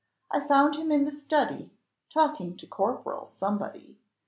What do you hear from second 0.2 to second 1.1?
I found him in